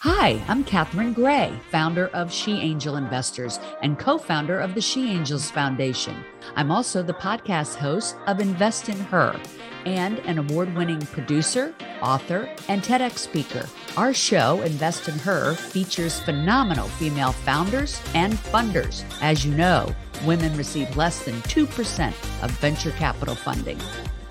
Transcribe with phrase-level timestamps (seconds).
[0.00, 5.10] Hi, I'm Catherine Gray, founder of She Angel Investors and co founder of the She
[5.10, 6.22] Angels Foundation.
[6.54, 9.40] I'm also the podcast host of Invest in Her
[9.86, 13.66] and an award winning producer, author, and TEDx speaker.
[13.96, 19.02] Our show, Invest in Her, features phenomenal female founders and funders.
[19.22, 22.08] As you know, women receive less than 2%
[22.44, 23.80] of venture capital funding.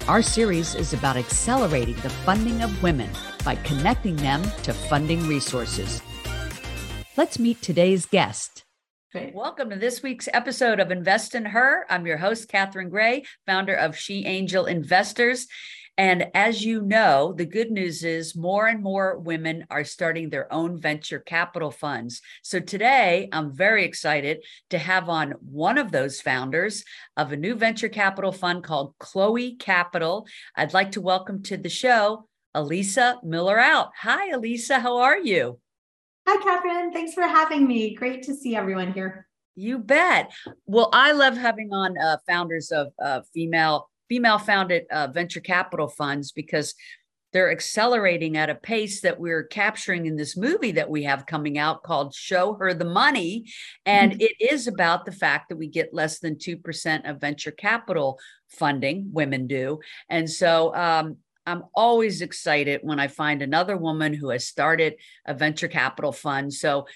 [0.08, 3.10] Our series is about accelerating the funding of women
[3.46, 6.02] by connecting them to funding resources.
[7.16, 8.66] Let's meet today's guest.
[9.12, 9.34] Great.
[9.34, 11.86] Welcome to this week's episode of Invest in Her.
[11.90, 15.48] I'm your host, Catherine Gray, founder of She Angel Investors.
[15.98, 20.52] And as you know, the good news is more and more women are starting their
[20.52, 22.22] own venture capital funds.
[22.44, 26.84] So today, I'm very excited to have on one of those founders
[27.16, 30.28] of a new venture capital fund called Chloe Capital.
[30.58, 33.90] I'd like to welcome to the show Elisa Miller Out.
[34.02, 34.80] Hi, Elisa.
[34.80, 35.60] How are you?
[36.28, 36.92] Hi, Catherine.
[36.92, 37.94] Thanks for having me.
[37.94, 39.28] Great to see everyone here.
[39.56, 40.32] You bet.
[40.66, 45.88] Well, I love having on uh, founders of uh, female female founded uh, venture capital
[45.88, 46.76] funds because
[47.34, 51.58] they're accelerating at a pace that we're capturing in this movie that we have coming
[51.58, 53.46] out called Show Her the Money.
[53.86, 54.22] And mm-hmm.
[54.22, 59.10] it is about the fact that we get less than 2% of venture capital funding,
[59.12, 59.80] women do.
[60.10, 65.34] And so um, I'm always excited when I find another woman who has started a
[65.34, 66.54] venture capital fund.
[66.54, 66.88] So,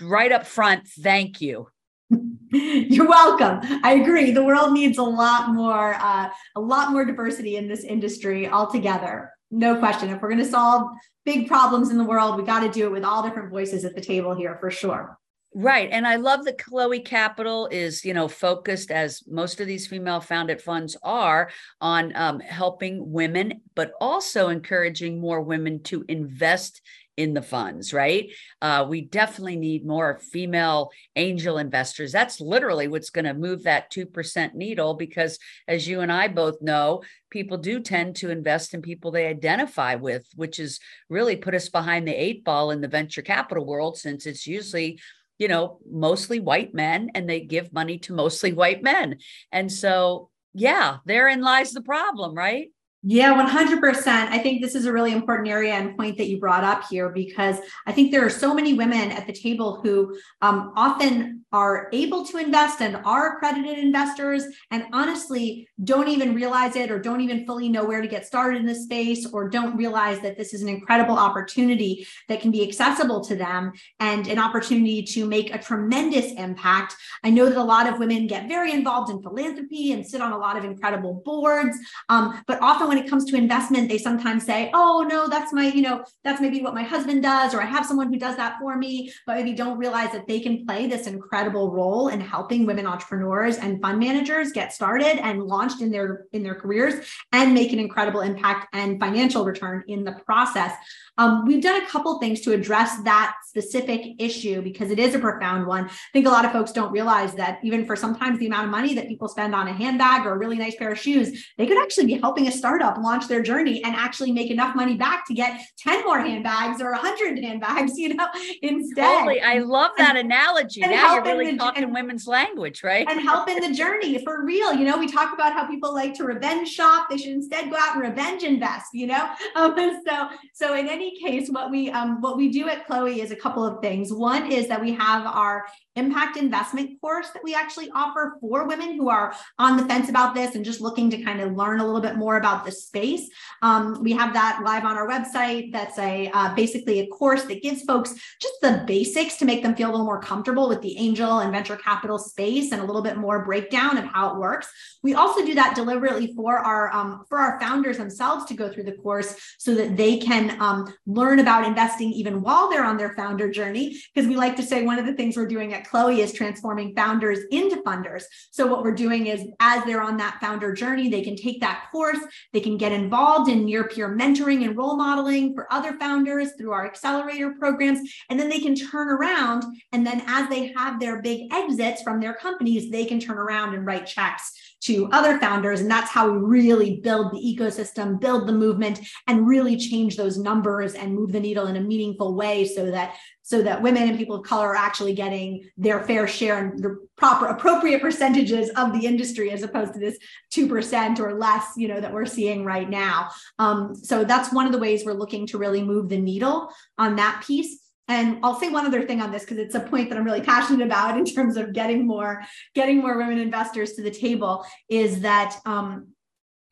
[0.00, 1.68] right up front, thank you.
[2.50, 3.60] You're welcome.
[3.82, 4.30] I agree.
[4.30, 9.32] The world needs a lot more, uh, a lot more diversity in this industry altogether.
[9.50, 10.10] No question.
[10.10, 10.90] If we're going to solve
[11.24, 13.94] big problems in the world, we got to do it with all different voices at
[13.94, 15.18] the table here for sure.
[15.56, 15.88] Right.
[15.92, 20.20] And I love that Chloe Capital is, you know, focused as most of these female
[20.20, 21.48] founded funds are
[21.80, 26.82] on um, helping women, but also encouraging more women to invest
[27.16, 28.32] in the funds, right?
[28.60, 32.10] Uh, we definitely need more female angel investors.
[32.10, 35.38] That's literally what's going to move that 2% needle because,
[35.68, 39.94] as you and I both know, people do tend to invest in people they identify
[39.94, 43.96] with, which has really put us behind the eight ball in the venture capital world
[43.96, 44.98] since it's usually
[45.38, 49.18] you know mostly white men and they give money to mostly white men.
[49.52, 52.68] And so yeah therein lies the problem right
[53.06, 54.06] yeah, 100%.
[54.06, 57.10] I think this is a really important area and point that you brought up here
[57.10, 61.90] because I think there are so many women at the table who um, often are
[61.92, 67.20] able to invest and are accredited investors and honestly don't even realize it or don't
[67.20, 70.54] even fully know where to get started in this space or don't realize that this
[70.54, 73.70] is an incredible opportunity that can be accessible to them
[74.00, 76.96] and an opportunity to make a tremendous impact.
[77.22, 80.32] I know that a lot of women get very involved in philanthropy and sit on
[80.32, 81.76] a lot of incredible boards,
[82.08, 85.66] um, but often when it comes to investment, they sometimes say, oh, no, that's my,
[85.66, 88.56] you know, that's maybe what my husband does, or I have someone who does that
[88.60, 92.66] for me, but maybe don't realize that they can play this incredible role in helping
[92.66, 96.94] women entrepreneurs and fund managers get started and launched in their in their careers
[97.32, 100.72] and make an incredible impact and financial return in the process.
[101.18, 105.18] Um, we've done a couple things to address that specific issue because it is a
[105.18, 105.84] profound one.
[105.86, 108.70] I think a lot of folks don't realize that even for sometimes the amount of
[108.70, 111.66] money that people spend on a handbag or a really nice pair of shoes, they
[111.66, 115.26] could actually be helping a startup launch their journey and actually make enough money back
[115.28, 118.26] to get 10 more handbags or 100 handbags, you know,
[118.62, 119.04] instead.
[119.04, 119.40] Totally.
[119.40, 120.82] I love that and, analogy.
[120.82, 123.06] And now you're really talking and, women's language, right?
[123.08, 124.72] And help in the journey for real.
[124.72, 127.08] You know, we talk about how people like to revenge shop.
[127.08, 129.30] They should instead go out and revenge invest, you know?
[129.56, 129.74] Um,
[130.06, 133.30] so, so in any any case, what we um, what we do at Chloe is
[133.30, 134.12] a couple of things.
[134.12, 138.96] One is that we have our impact investment course that we actually offer for women
[138.96, 141.84] who are on the fence about this and just looking to kind of learn a
[141.84, 143.28] little bit more about the space.
[143.62, 145.72] Um, we have that live on our website.
[145.72, 149.74] That's a uh, basically a course that gives folks just the basics to make them
[149.74, 153.02] feel a little more comfortable with the angel and venture capital space and a little
[153.02, 154.68] bit more breakdown of how it works.
[155.02, 158.84] We also do that deliberately for our um, for our founders themselves to go through
[158.84, 163.14] the course so that they can um, learn about investing even while they're on their
[163.14, 164.00] founder journey.
[164.14, 166.94] Because we like to say one of the things we're doing at Chloe is transforming
[166.94, 168.24] founders into funders.
[168.50, 171.86] So what we're doing is as they're on that founder journey, they can take that
[171.92, 172.18] course,
[172.54, 176.70] they can get involved in near peer mentoring and role modeling for other founders through
[176.70, 177.98] our accelerator programs.
[178.30, 179.64] And then they can turn around.
[179.92, 183.74] And then as they have their big exits from their companies, they can turn around
[183.74, 184.52] and write checks
[184.82, 185.80] to other founders.
[185.80, 190.38] And that's how we really build the ecosystem, build the movement, and really change those
[190.38, 194.16] numbers and move the needle in a meaningful way so that so that women and
[194.16, 198.92] people of color are actually getting their fair share and the proper appropriate percentages of
[198.92, 200.18] the industry as opposed to this
[200.52, 203.28] 2% or less you know that we're seeing right now.
[203.58, 207.16] Um, so that's one of the ways we're looking to really move the needle on
[207.16, 207.80] that piece.
[208.08, 210.40] And I'll say one other thing on this because it's a point that I'm really
[210.54, 212.42] passionate about in terms of getting more
[212.74, 216.13] getting more women investors to the table is that um,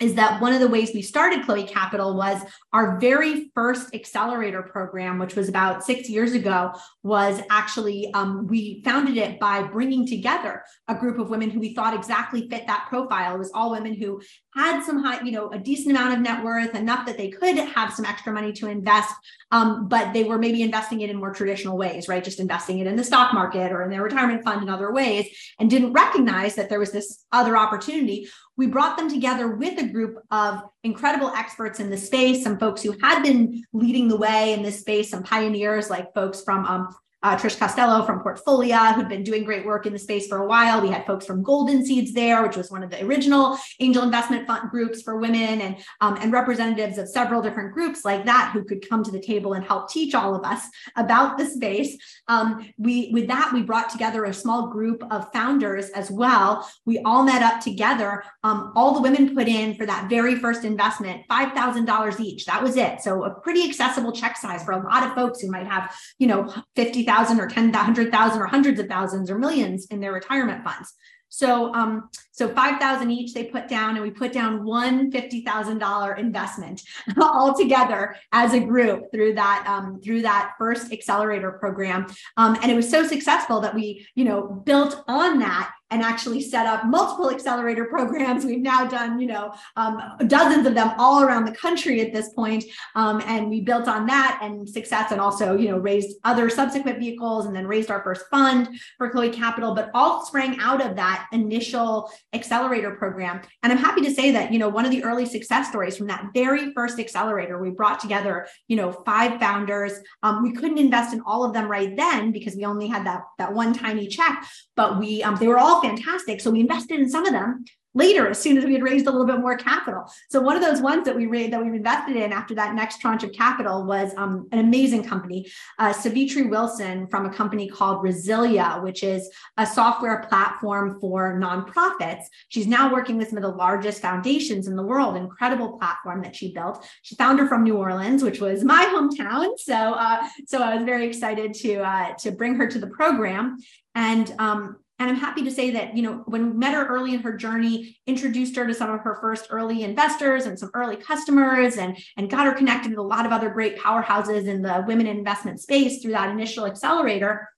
[0.02, 4.60] is that one of the ways we started Chloe Capital was our very first accelerator
[4.60, 6.72] program, which was about six years ago,
[7.04, 11.72] was actually um, we founded it by bringing together a group of women who we
[11.72, 13.36] thought exactly fit that profile.
[13.36, 14.20] It was all women who
[14.56, 17.56] had some high, you know, a decent amount of net worth, enough that they could
[17.56, 19.14] have some extra money to invest,
[19.52, 22.24] um, but they were maybe investing it in more traditional ways, right?
[22.24, 25.28] Just investing it in the stock market or in their retirement fund in other ways,
[25.60, 29.91] and didn't recognize that there was this other opportunity we brought them together with a
[29.92, 34.52] group of incredible experts in the space, some folks who had been leading the way
[34.52, 39.08] in this space, some pioneers like folks from um, uh, Trish Costello from Portfolia, who'd
[39.08, 40.80] been doing great work in the space for a while.
[40.80, 44.46] We had folks from Golden Seeds there, which was one of the original angel investment
[44.46, 48.64] fund groups for women, and um, and representatives of several different groups like that who
[48.64, 50.66] could come to the table and help teach all of us
[50.96, 51.96] about the space.
[52.28, 56.68] Um, we with that we brought together a small group of founders as well.
[56.84, 58.24] We all met up together.
[58.42, 62.46] Um, all the women put in for that very first investment five thousand dollars each.
[62.46, 63.00] That was it.
[63.00, 66.26] So a pretty accessible check size for a lot of folks who might have you
[66.26, 70.94] know fifty thousand or thousand or hundreds of thousands or millions in their retirement funds.
[71.34, 75.42] So, um, so five thousand each they put down, and we put down one fifty
[75.42, 76.82] thousand dollar investment
[77.20, 82.06] all together as a group through that um, through that first accelerator program,
[82.36, 86.40] um, and it was so successful that we, you know, built on that and actually
[86.40, 88.44] set up multiple accelerator programs.
[88.52, 92.30] We've now done, you know, um, dozens of them all around the country at this
[92.30, 92.64] point.
[92.94, 96.98] Um, and we built on that and success and also, you know, raised other subsequent
[96.98, 100.96] vehicles and then raised our first fund for Chloe Capital, but all sprang out of
[100.96, 103.42] that initial accelerator program.
[103.62, 106.06] And I'm happy to say that, you know, one of the early success stories from
[106.06, 109.92] that very first accelerator, we brought together, you know, five founders.
[110.22, 113.24] Um, we couldn't invest in all of them right then because we only had that,
[113.38, 116.40] that one tiny check, but we, um, they were all fantastic.
[116.40, 117.64] So we invested in some of them
[117.94, 120.04] later as soon as we had raised a little bit more capital.
[120.30, 123.00] So one of those ones that we raised that we've invested in after that next
[123.00, 128.02] tranche of capital was um, an amazing company, uh, Savitri Wilson from a company called
[128.02, 132.24] Resilia, which is a software platform for nonprofits.
[132.48, 135.16] She's now working with some of the largest foundations in the world.
[135.16, 136.86] Incredible platform that she built.
[137.02, 139.58] She found her from New Orleans, which was my hometown.
[139.58, 143.58] So uh, so I was very excited to uh, to bring her to the program.
[143.94, 147.12] And um, and I'm happy to say that, you know, when we met her early
[147.12, 150.94] in her journey, introduced her to some of her first early investors and some early
[150.94, 154.84] customers and, and got her connected with a lot of other great powerhouses in the
[154.86, 157.48] women investment space through that initial accelerator.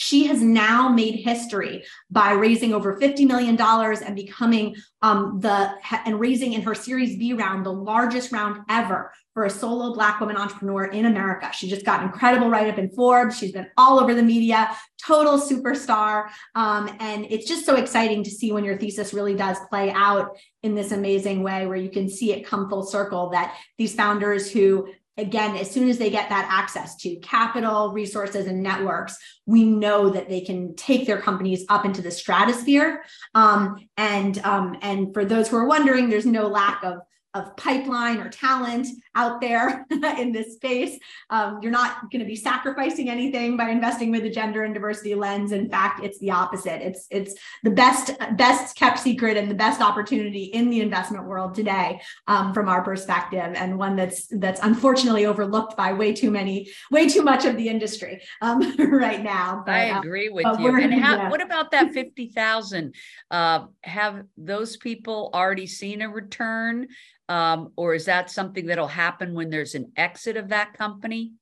[0.00, 5.74] She has now made history by raising over $50 million and becoming um, the
[6.06, 10.18] and raising in her Series B round the largest round ever for a solo Black
[10.18, 11.50] woman entrepreneur in America.
[11.52, 13.36] She just got an incredible write up in Forbes.
[13.38, 14.74] She's been all over the media,
[15.06, 16.30] total superstar.
[16.54, 20.34] Um, and it's just so exciting to see when your thesis really does play out
[20.62, 24.50] in this amazing way where you can see it come full circle that these founders
[24.50, 29.16] who again, as soon as they get that access to capital, resources, and networks,
[29.46, 33.04] we know that they can take their companies up into the stratosphere.
[33.34, 36.98] Um, and um, and for those who are wondering, there's no lack of
[37.34, 40.98] of pipeline or talent out there in this space.
[41.30, 45.14] Um, you're not going to be sacrificing anything by investing with a gender and diversity
[45.14, 45.52] lens.
[45.52, 46.82] In fact, it's the opposite.
[46.82, 51.54] It's it's the best best kept secret and the best opportunity in the investment world
[51.54, 56.68] today, um, from our perspective, and one that's that's unfortunately overlooked by way too many,
[56.90, 59.62] way too much of the industry um, right now.
[59.64, 60.80] But, I uh, agree with you.
[60.80, 61.30] And how, yeah.
[61.30, 62.94] what about that fifty thousand?
[63.30, 66.88] Uh, have those people already seen a return?
[67.30, 71.34] Um, or is that something that'll happen when there's an exit of that company?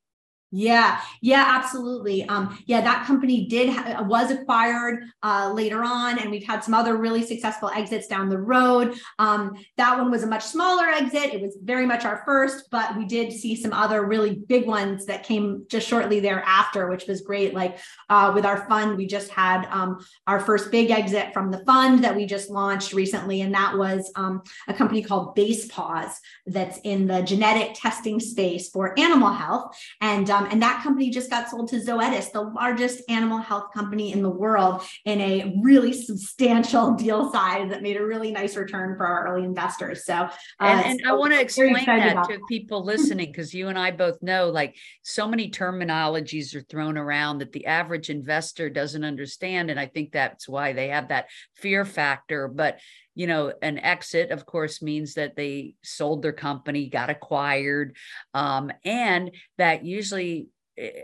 [0.51, 2.27] Yeah, yeah, absolutely.
[2.27, 6.73] Um, yeah, that company did ha- was acquired uh, later on, and we've had some
[6.73, 8.99] other really successful exits down the road.
[9.19, 11.35] Um, that one was a much smaller exit.
[11.35, 15.05] It was very much our first, but we did see some other really big ones
[15.05, 17.53] that came just shortly thereafter, which was great.
[17.53, 17.79] Like
[18.09, 22.05] uh, with our fund, we just had um, our first big exit from the fund
[22.05, 26.13] that we just launched recently, and that was um, a company called Basepaws
[26.47, 31.31] that's in the genetic testing space for animal health, and um, and that company just
[31.31, 35.93] got sold to Zoetis, the largest animal health company in the world, in a really
[35.93, 40.05] substantial deal size that made a really nice return for our early investors.
[40.05, 40.31] So, uh,
[40.61, 43.91] and, and so I want to explain that to people listening because you and I
[43.91, 49.71] both know like so many terminologies are thrown around that the average investor doesn't understand.
[49.71, 51.27] And I think that's why they have that
[51.57, 52.47] fear factor.
[52.47, 52.79] But
[53.19, 57.97] you know, an exit, of course, means that they sold their company, got acquired,
[58.33, 60.47] um, and that usually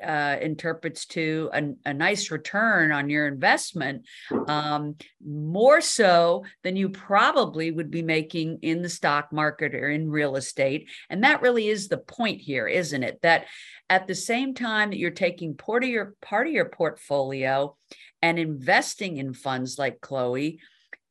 [0.00, 4.06] uh, interprets to a, a, nice return on your investment,
[4.46, 4.94] um,
[5.26, 10.36] more so than you probably would be making in the stock market or in real
[10.36, 10.88] estate.
[11.10, 13.18] And that really is the point here, isn't it?
[13.22, 13.46] That
[13.90, 17.76] at the same time that you're taking part of your part of your portfolio
[18.22, 20.60] and investing in funds like Chloe,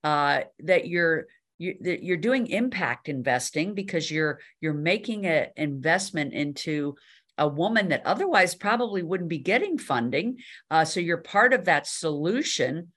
[0.03, 1.27] uh, that you're
[1.59, 6.95] you're doing impact investing because you're you're making an investment into
[7.37, 10.37] a woman that otherwise probably wouldn't be getting funding.
[10.69, 12.91] Uh, so you're part of that solution.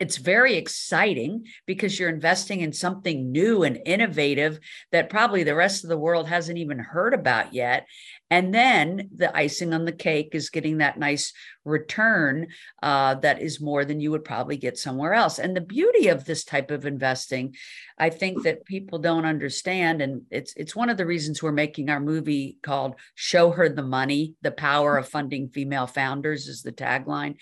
[0.00, 4.58] It's very exciting because you're investing in something new and innovative
[4.92, 7.86] that probably the rest of the world hasn't even heard about yet.
[8.30, 11.32] And then the icing on the cake is getting that nice
[11.64, 12.46] return
[12.82, 15.38] uh, that is more than you would probably get somewhere else.
[15.38, 17.54] And the beauty of this type of investing,
[17.98, 21.90] I think that people don't understand, and it's it's one of the reasons we're making
[21.90, 26.72] our movie called "Show Her the Money: The Power of Funding Female Founders" is the
[26.72, 27.34] tagline,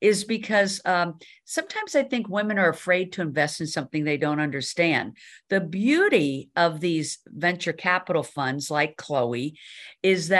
[0.00, 4.40] is because um, sometimes I think women are afraid to invest in something they don't
[4.40, 5.16] understand.
[5.50, 9.58] The beauty of these venture capital funds like Chloe
[10.02, 10.35] is that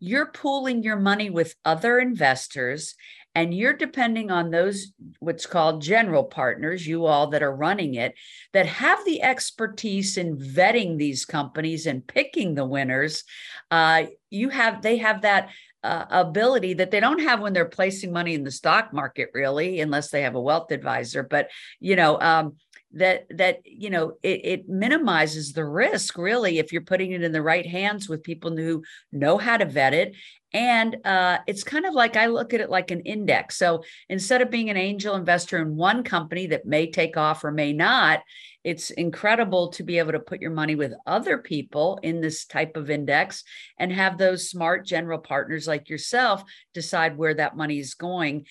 [0.00, 2.94] you're pooling your money with other investors
[3.34, 8.14] and you're depending on those what's called general partners you all that are running it
[8.52, 13.24] that have the expertise in vetting these companies and picking the winners
[13.70, 15.50] uh, you have they have that
[15.84, 19.80] uh, ability that they don't have when they're placing money in the stock market really
[19.80, 21.22] unless they have a wealth advisor.
[21.22, 22.56] But you know um,
[22.92, 27.32] that that you know it, it minimizes the risk really if you're putting it in
[27.32, 30.14] the right hands with people who know how to vet it.
[30.54, 33.58] And uh, it's kind of like i look at it like an index.
[33.58, 37.50] So instead of being an angel investor in one company that may take off or
[37.50, 38.20] may not
[38.64, 42.76] it's incredible to be able to put your money with other people in this type
[42.76, 43.44] of index
[43.78, 46.42] and have those smart general partners like yourself
[46.74, 48.44] decide where that money is going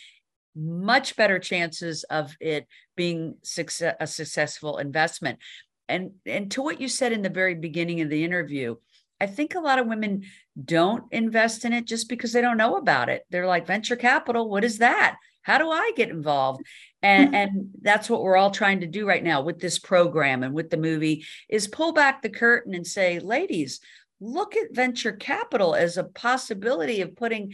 [0.58, 5.40] much better chances of it being success, a successful investment.
[5.88, 8.76] And, and to what you said in the very beginning of the interview,
[9.22, 10.24] I think a lot of women
[10.64, 13.24] don't invest in it just because they don't know about it.
[13.30, 15.18] They're like, venture capital, what is that?
[15.42, 16.62] How do I get involved?
[17.02, 20.54] And, and that's what we're all trying to do right now with this program and
[20.54, 23.80] with the movie is pull back the curtain and say, ladies,
[24.20, 27.54] look at venture capital as a possibility of putting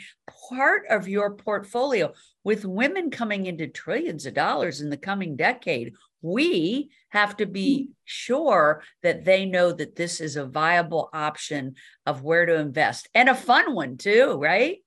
[0.49, 2.11] part of your portfolio
[2.43, 5.93] with women coming into trillions of dollars in the coming decade
[6.23, 7.91] we have to be mm-hmm.
[8.05, 13.29] sure that they know that this is a viable option of where to invest and
[13.29, 14.77] a fun one too right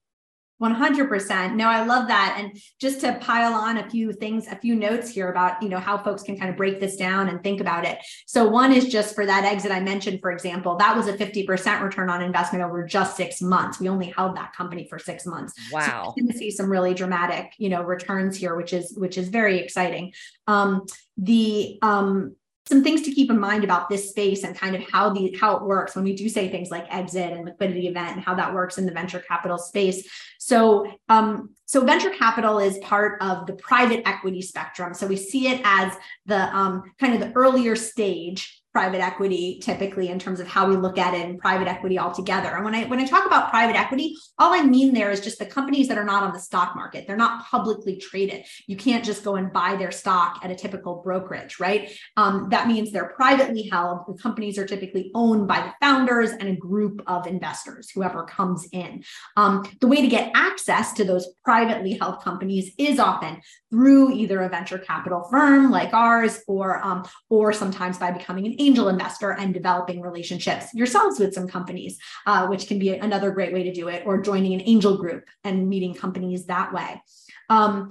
[0.60, 2.36] 100% no i love that.
[2.38, 5.78] And just to pile on a few things a few notes here about you know
[5.78, 7.98] how folks can kind of break this down and think about it.
[8.26, 11.82] So one is just for that exit i mentioned for example that was a 50%
[11.82, 13.80] return on investment over just six months.
[13.80, 15.52] We only held that company for six months.
[15.70, 16.14] Wow.
[16.16, 20.12] so see some really dramatic you know returns here which is which is very exciting.
[20.46, 20.86] Um
[21.18, 22.36] the um
[22.68, 25.56] some things to keep in mind about this space and kind of how the how
[25.56, 28.52] it works when we do say things like exit and liquidity event and how that
[28.52, 30.08] works in the venture capital space.
[30.38, 34.94] So um, so venture capital is part of the private equity spectrum.
[34.94, 35.92] So we see it as
[36.26, 40.76] the um, kind of the earlier stage private equity typically in terms of how we
[40.76, 42.50] look at it in private equity altogether.
[42.56, 45.38] And when I when I talk about private equity, all I mean there is just
[45.38, 47.06] the companies that are not on the stock market.
[47.06, 48.44] They're not publicly traded.
[48.66, 51.90] You can't just go and buy their stock at a typical brokerage, right?
[52.18, 54.00] Um, that means they're privately held.
[54.08, 58.68] The companies are typically owned by the founders and a group of investors, whoever comes
[58.72, 59.02] in.
[59.38, 63.40] Um, the way to get access to those privately held companies is often
[63.70, 68.60] through either a venture capital firm like ours, or um, or sometimes by becoming an
[68.66, 73.52] angel investor and developing relationships yourselves with some companies, uh, which can be another great
[73.52, 77.00] way to do it, or joining an angel group and meeting companies that way.
[77.48, 77.90] Um,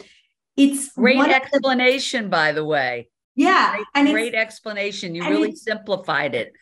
[0.57, 3.09] it's great explanation, the, by the way.
[3.35, 5.15] Yeah, great, and great explanation.
[5.15, 6.53] You really simplified it.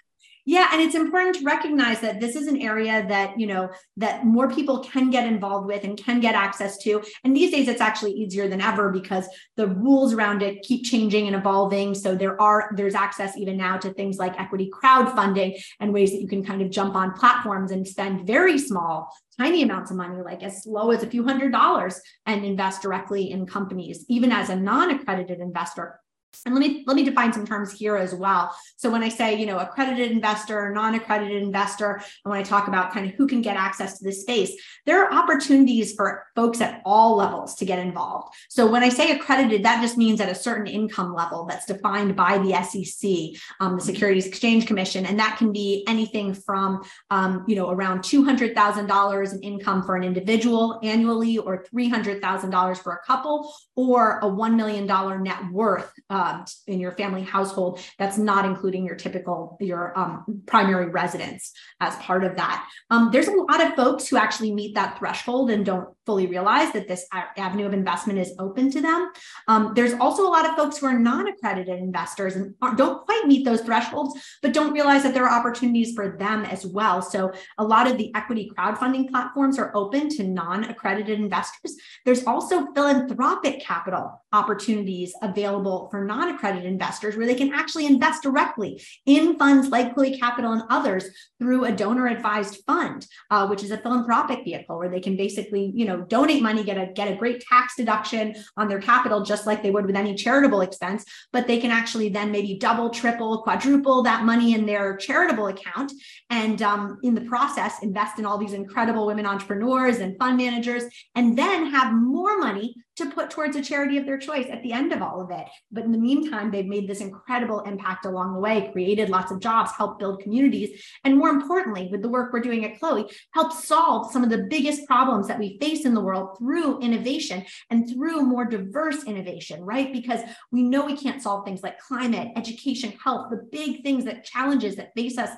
[0.45, 4.25] Yeah, and it's important to recognize that this is an area that, you know, that
[4.25, 7.01] more people can get involved with and can get access to.
[7.23, 11.27] And these days it's actually easier than ever because the rules around it keep changing
[11.27, 11.95] and evolving.
[11.95, 16.21] So there are there's access even now to things like equity crowdfunding and ways that
[16.21, 20.21] you can kind of jump on platforms and spend very small tiny amounts of money,
[20.21, 24.05] like as low as a few hundred dollars, and invest directly in companies.
[24.09, 25.99] Even as a non accredited investor,
[26.45, 28.55] and let me let me define some terms here as well.
[28.77, 32.91] So when I say, you know, accredited investor, non-accredited investor, and when I talk about
[32.91, 34.53] kind of who can get access to this space,
[34.85, 38.35] there are opportunities for folks at all levels to get involved.
[38.49, 42.15] So when I say accredited, that just means at a certain income level that's defined
[42.15, 47.45] by the SEC, um, the Securities Exchange Commission, and that can be anything from, um,
[47.47, 51.89] you know, around two hundred thousand dollars in income for an individual annually, or three
[51.89, 55.91] hundred thousand dollars for a couple, or a one million dollar net worth.
[56.09, 56.22] Uh,
[56.67, 62.23] in your family household that's not including your typical your um, primary residence as part
[62.23, 62.67] of that.
[62.89, 66.71] Um, there's a lot of folks who actually meet that threshold and don't fully realize
[66.73, 67.05] that this
[67.37, 69.11] avenue of investment is open to them.
[69.47, 73.45] Um, there's also a lot of folks who are non-accredited investors and don't quite meet
[73.45, 77.01] those thresholds but don't realize that there are opportunities for them as well.
[77.01, 81.75] So a lot of the equity crowdfunding platforms are open to non-accredited investors.
[82.05, 88.23] There's also philanthropic capital opportunities available for non non-accredited investors where they can actually invest
[88.23, 91.05] directly in funds like Chloe Capital and others
[91.39, 95.71] through a donor advised fund, uh, which is a philanthropic vehicle where they can basically,
[95.75, 99.45] you know, donate money, get a get a great tax deduction on their capital, just
[99.45, 101.03] like they would with any charitable expense.
[101.31, 105.91] But they can actually then maybe double, triple, quadruple that money in their charitable account,
[106.29, 110.83] and um, in the process, invest in all these incredible women entrepreneurs and fund managers,
[111.15, 114.71] and then have more money to put towards a charity of their choice at the
[114.71, 115.47] end of all of it.
[115.71, 119.39] But in the meantime, they've made this incredible impact along the way, created lots of
[119.39, 123.51] jobs, helped build communities, and more importantly, with the work we're doing at Chloe, help
[123.51, 127.89] solve some of the biggest problems that we face in the world through innovation and
[127.89, 129.91] through more diverse innovation, right?
[129.91, 130.21] Because
[130.51, 134.75] we know we can't solve things like climate, education, health, the big things that challenges
[134.75, 135.31] that face us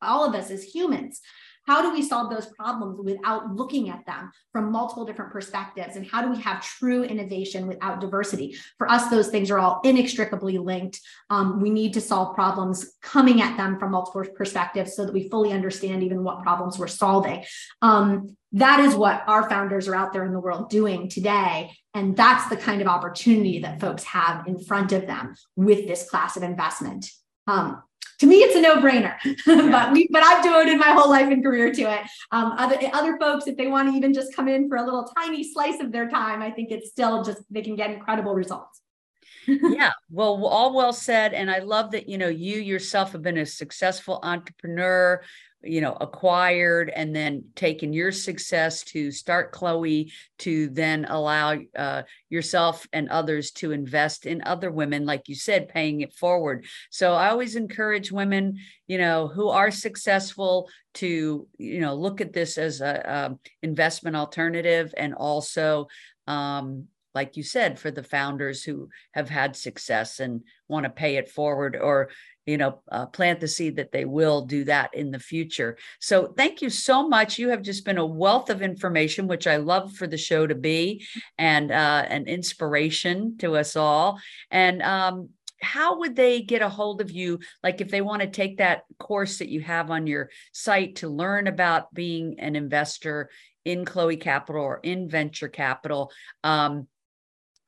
[0.00, 1.20] all of us as humans
[1.66, 5.96] how do we solve those problems without looking at them from multiple different perspectives?
[5.96, 8.56] And how do we have true innovation without diversity?
[8.78, 11.00] For us, those things are all inextricably linked.
[11.30, 15.28] Um, we need to solve problems coming at them from multiple perspectives so that we
[15.28, 17.44] fully understand even what problems we're solving.
[17.80, 21.70] Um, that is what our founders are out there in the world doing today.
[21.94, 26.08] And that's the kind of opportunity that folks have in front of them with this
[26.10, 27.10] class of investment.
[27.46, 27.82] Um,
[28.20, 29.16] to me, it's a no-brainer.
[29.46, 29.70] Yeah.
[29.70, 32.00] but we, but I've devoted my whole life and career to it.
[32.30, 35.10] Um, other other folks, if they want to even just come in for a little
[35.18, 38.80] tiny slice of their time, I think it's still just they can get incredible results.
[39.46, 43.38] yeah, well, all well said, and I love that you know you yourself have been
[43.38, 45.22] a successful entrepreneur
[45.64, 52.02] you know acquired and then taken your success to start chloe to then allow uh,
[52.28, 56.64] yourself and others to invest in other women like you said paying it forward.
[56.90, 62.32] So i always encourage women you know who are successful to you know look at
[62.32, 62.94] this as a,
[63.32, 65.88] a investment alternative and also
[66.26, 71.16] um, like you said for the founders who have had success and want to pay
[71.16, 72.10] it forward or
[72.46, 75.76] you know uh, plant the seed that they will do that in the future.
[76.00, 77.38] So thank you so much.
[77.38, 80.54] You have just been a wealth of information which i love for the show to
[80.54, 81.06] be
[81.38, 84.20] and uh, an inspiration to us all.
[84.50, 87.38] And um, how would they get a hold of you?
[87.62, 91.08] Like if they want to take that course that you have on your site to
[91.08, 93.30] learn about being an investor
[93.64, 96.10] in chloe capital or in venture capital
[96.42, 96.86] um,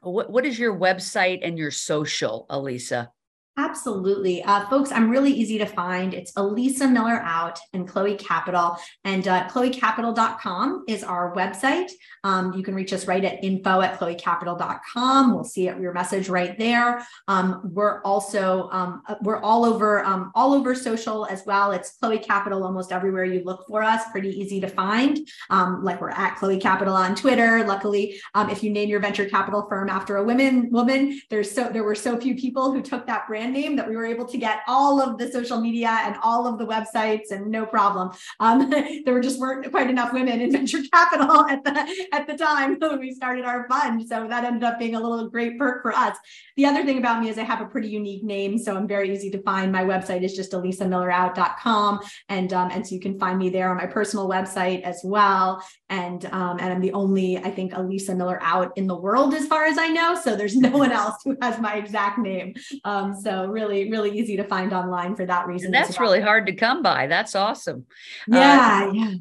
[0.00, 3.10] what, what is your website and your social elisa
[3.56, 4.42] Absolutely.
[4.42, 6.12] Uh, folks, I'm really easy to find.
[6.12, 8.76] It's Elisa Miller Out and Chloe Capital.
[9.04, 11.90] And uh, chloecapital.com is our website.
[12.24, 15.34] Um, you can reach us right at info at chloecapital.com.
[15.34, 17.06] We'll see your message right there.
[17.28, 21.70] Um, we're also, um, we're all over, um, all over social as well.
[21.70, 24.02] It's Chloe Capital almost everywhere you look for us.
[24.10, 25.18] Pretty easy to find.
[25.50, 27.64] Um, like we're at Chloe Capital on Twitter.
[27.64, 31.68] Luckily, um, if you name your venture capital firm after a woman, woman, there's so,
[31.68, 34.24] there were so few people who took that brand brand name that we were able
[34.24, 38.10] to get all of the social media and all of the websites and no problem.
[38.40, 38.70] Um,
[39.04, 42.76] there were just weren't quite enough women in venture capital at the at the time
[42.78, 44.06] when we started our fund.
[44.08, 46.16] So that ended up being a little great perk for us.
[46.56, 49.12] The other thing about me is I have a pretty unique name, so I'm very
[49.12, 49.72] easy to find.
[49.72, 53.76] My website is just elisamillerout.com, and um, and so you can find me there on
[53.76, 55.62] my personal website as well.
[55.90, 59.46] And um, and I'm the only I think Elisa Miller out in the world as
[59.46, 60.14] far as I know.
[60.14, 62.54] So there's no one else who has my exact name.
[62.84, 65.66] Um, so so really, really easy to find online for that reason.
[65.66, 66.08] And that's well.
[66.08, 67.08] really hard to come by.
[67.08, 67.86] That's awesome.
[68.28, 69.14] Yeah, uh, yeah.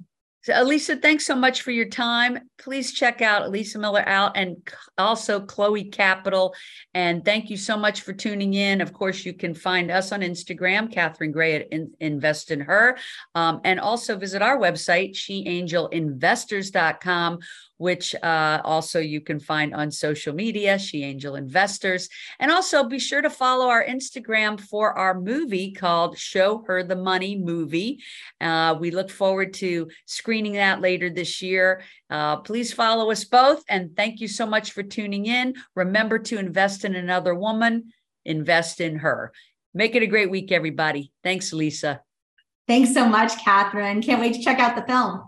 [0.43, 2.37] So Elisa, thanks so much for your time.
[2.59, 4.57] Please check out Elisa Miller out and
[4.97, 6.53] also Chloe Capital.
[6.93, 8.81] And thank you so much for tuning in.
[8.81, 12.97] Of course, you can find us on Instagram, Catherine Gray at in, Invest in Her,
[13.35, 17.39] um, and also visit our website, sheangelinvestors.com
[17.83, 22.07] which uh, also you can find on social media, She Angel Investors.
[22.39, 26.95] And also be sure to follow our Instagram for our movie called Show Her the
[26.95, 28.01] Money Movie.
[28.39, 31.81] Uh, we look forward to screening that later this year.
[32.09, 33.61] Uh, please follow us both.
[33.67, 35.53] And thank you so much for tuning in.
[35.75, 37.91] Remember to invest in another woman,
[38.23, 39.33] invest in her.
[39.73, 41.11] Make it a great week, everybody.
[41.21, 42.01] Thanks, Lisa.
[42.65, 44.01] Thanks so much, Catherine.
[44.01, 45.27] Can't wait to check out the film.